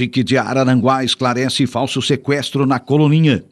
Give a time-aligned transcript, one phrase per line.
[0.00, 3.44] DIC de Araranguá esclarece falso sequestro na Coloninha.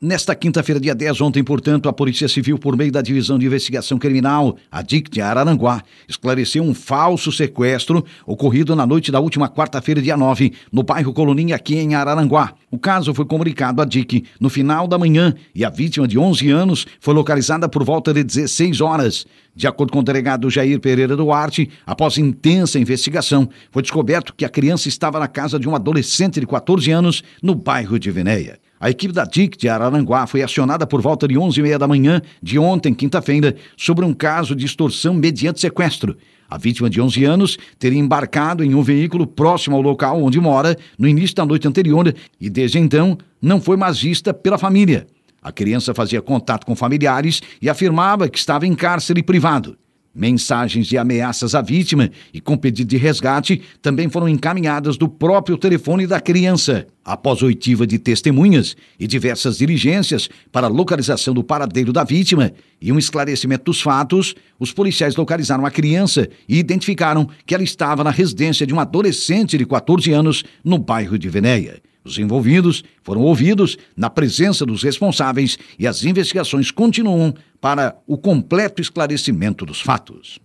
[0.00, 3.98] Nesta quinta-feira, dia 10, ontem, portanto, a Polícia Civil, por meio da Divisão de Investigação
[3.98, 10.16] Criminal, a de Araranguá, esclareceu um falso sequestro ocorrido na noite da última quarta-feira, dia
[10.16, 12.54] 9, no bairro Coloninha, aqui em Araranguá.
[12.70, 16.48] O caso foi comunicado à DIC no final da manhã e a vítima, de 11
[16.48, 19.26] anos, foi localizada por volta de 16 horas.
[19.52, 24.48] De acordo com o delegado Jair Pereira Duarte, após intensa investigação, foi descoberto que a
[24.48, 28.60] criança estava na casa de um adolescente de 14 anos no bairro de Veneia.
[28.80, 32.58] A equipe da DIC de Araranguá foi acionada por volta de 11h30 da manhã de
[32.58, 36.16] ontem, quinta-feira, sobre um caso de extorsão mediante sequestro.
[36.48, 40.76] A vítima de 11 anos teria embarcado em um veículo próximo ao local onde mora
[40.96, 45.06] no início da noite anterior e, desde então, não foi mais vista pela família.
[45.42, 49.76] A criança fazia contato com familiares e afirmava que estava em cárcere privado.
[50.18, 55.56] Mensagens de ameaças à vítima e com pedido de resgate também foram encaminhadas do próprio
[55.56, 56.88] telefone da criança.
[57.04, 62.52] Após oitiva de testemunhas e diversas diligências para a localização do paradeiro da vítima
[62.82, 68.02] e um esclarecimento dos fatos, os policiais localizaram a criança e identificaram que ela estava
[68.02, 71.80] na residência de um adolescente de 14 anos no bairro de Venéia.
[72.08, 78.80] Os envolvidos foram ouvidos na presença dos responsáveis e as investigações continuam para o completo
[78.80, 80.38] esclarecimento dos fatos.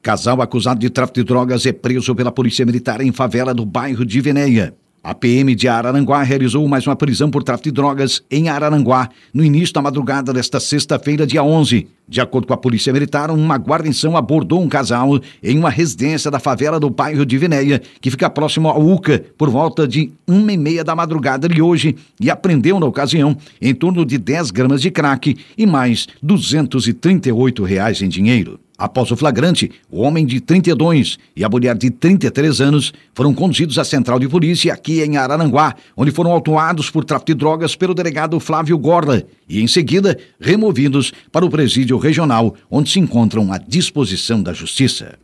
[0.00, 4.06] Casal acusado de tráfico de drogas é preso pela Polícia Militar em favela do bairro
[4.06, 4.74] de Veneia.
[5.02, 9.44] A PM de Araranguá realizou mais uma prisão por tráfico de drogas em Araranguá no
[9.44, 11.86] início da madrugada desta sexta-feira, dia 11.
[12.08, 16.40] De acordo com a Polícia Militar, uma guarnição abordou um casal em uma residência da
[16.40, 20.56] favela do bairro de Veneia, que fica próximo ao UCA, por volta de uma e
[20.56, 24.90] meia da madrugada de hoje, e apreendeu na ocasião em torno de 10 gramas de
[24.90, 28.58] crack e mais 238 reais em dinheiro.
[28.78, 33.76] Após o flagrante, o homem de 32 e a mulher de 33 anos foram conduzidos
[33.76, 37.92] à central de polícia aqui em Araranguá, onde foram autuados por tráfico de drogas pelo
[37.92, 43.58] delegado Flávio Gorla e, em seguida, removidos para o presídio regional, onde se encontram à
[43.58, 45.18] disposição da Justiça.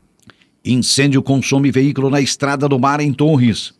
[0.64, 3.72] Incêndio consome veículo na estrada do mar em Torres.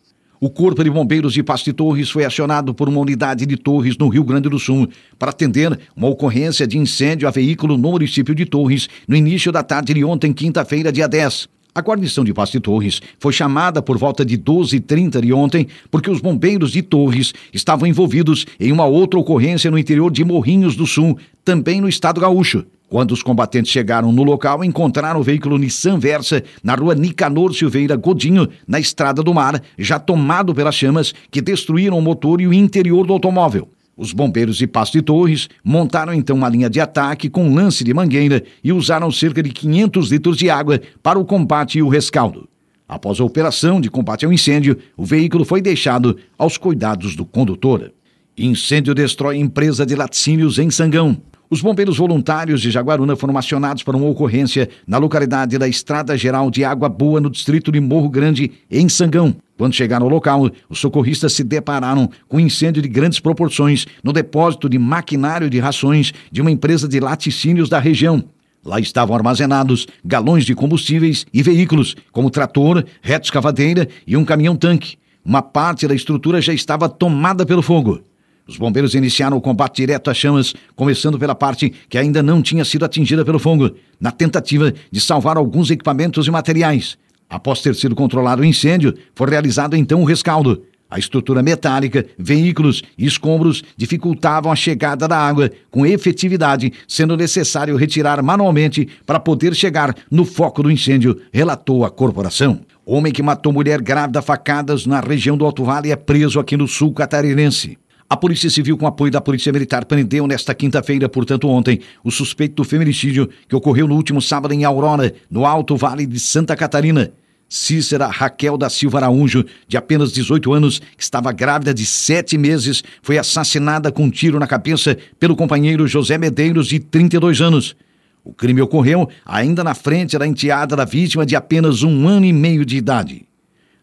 [0.45, 3.97] O Corpo de Bombeiros de Pasto de Torres foi acionado por uma unidade de Torres
[3.97, 8.35] no Rio Grande do Sul para atender uma ocorrência de incêndio a veículo no município
[8.35, 11.49] de Torres no início da tarde de ontem, quinta-feira, dia 10.
[11.73, 16.11] A guarnição de Pasto de Torres foi chamada por volta de 12h30 de ontem porque
[16.11, 20.85] os bombeiros de Torres estavam envolvidos em uma outra ocorrência no interior de Morrinhos do
[20.85, 22.63] Sul, também no estado gaúcho.
[22.95, 27.97] Quando os combatentes chegaram no local, encontraram o veículo Nissan Versa na rua Nicanor Silveira
[27.97, 32.53] Godinho, na Estrada do Mar, já tomado pelas chamas que destruíram o motor e o
[32.53, 33.67] interior do automóvel.
[33.97, 37.93] Os bombeiros de Pasto de Torres montaram então uma linha de ataque com lance de
[37.93, 42.47] mangueira e usaram cerca de 500 litros de água para o combate e o rescaldo.
[42.87, 47.91] Após a operação de combate ao incêndio, o veículo foi deixado aos cuidados do condutor.
[48.37, 51.21] Incêndio destrói empresa de laticínios em Sangão.
[51.49, 56.49] Os bombeiros voluntários de Jaguaruna foram acionados para uma ocorrência na localidade da Estrada Geral
[56.49, 59.35] de Água Boa, no distrito de Morro Grande, em Sangão.
[59.57, 64.11] Quando chegaram ao local, os socorristas se depararam com um incêndio de grandes proporções no
[64.11, 68.23] depósito de maquinário de rações de uma empresa de laticínios da região.
[68.65, 74.97] Lá estavam armazenados galões de combustíveis e veículos, como trator, reto escavadeira e um caminhão-tanque.
[75.23, 78.01] Uma parte da estrutura já estava tomada pelo fogo.
[78.47, 82.63] Os bombeiros iniciaram o combate direto às chamas, começando pela parte que ainda não tinha
[82.63, 86.95] sido atingida pelo fogo, na tentativa de salvar alguns equipamentos e materiais.
[87.27, 90.63] Após ter sido controlado o incêndio, foi realizado então o rescaldo.
[90.87, 97.75] A estrutura metálica, veículos e escombros dificultavam a chegada da água com efetividade, sendo necessário
[97.75, 102.61] retirar manualmente para poder chegar no foco do incêndio, relatou a corporação.
[102.85, 106.67] Homem que matou mulher grávida facadas na região do Alto Vale é preso aqui no
[106.67, 107.79] sul catarinense.
[108.07, 112.53] A Polícia Civil, com apoio da Polícia Militar, prendeu nesta quinta-feira, portanto ontem, o suspeito
[112.53, 117.11] do feminicídio que ocorreu no último sábado em Aurora, no Alto Vale de Santa Catarina.
[117.49, 122.83] Cícera Raquel da Silva Araújo, de apenas 18 anos, que estava grávida de sete meses,
[123.01, 127.75] foi assassinada com um tiro na cabeça pelo companheiro José Medeiros, de 32 anos.
[128.23, 132.33] O crime ocorreu ainda na frente da enteada da vítima de apenas um ano e
[132.33, 133.25] meio de idade.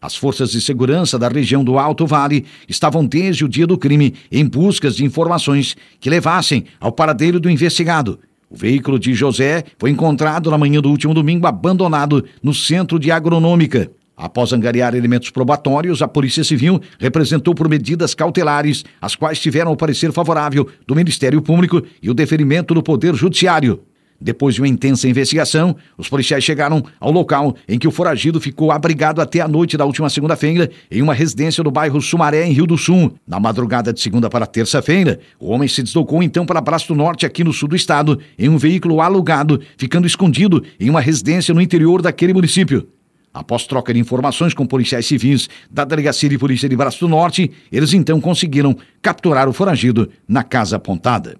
[0.03, 4.13] As forças de segurança da região do Alto Vale estavam desde o dia do crime
[4.29, 8.19] em busca de informações que levassem ao paradeiro do investigado.
[8.49, 13.11] O veículo de José foi encontrado na manhã do último domingo abandonado no centro de
[13.11, 13.89] agronômica.
[14.17, 19.77] Após angariar elementos probatórios, a Polícia Civil representou por medidas cautelares, as quais tiveram o
[19.77, 23.79] parecer favorável do Ministério Público e o deferimento do Poder Judiciário.
[24.23, 28.71] Depois de uma intensa investigação, os policiais chegaram ao local em que o foragido ficou
[28.71, 32.65] abrigado até a noite da última segunda-feira em uma residência do bairro Sumaré, em Rio
[32.65, 33.15] do Sul.
[33.27, 37.25] Na madrugada de segunda para terça-feira, o homem se deslocou então para Braço do Norte,
[37.25, 41.59] aqui no sul do estado, em um veículo alugado, ficando escondido em uma residência no
[41.59, 42.87] interior daquele município.
[43.33, 47.51] Após troca de informações com policiais civis da Delegacia de Polícia de Braço do Norte,
[47.69, 51.35] eles então conseguiram capturar o foragido na casa apontada.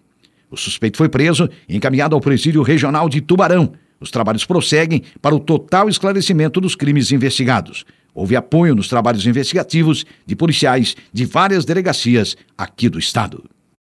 [0.54, 3.74] O suspeito foi preso e encaminhado ao presídio regional de Tubarão.
[4.00, 7.84] Os trabalhos prosseguem para o total esclarecimento dos crimes investigados.
[8.14, 13.44] Houve apoio nos trabalhos investigativos de policiais de várias delegacias aqui do estado.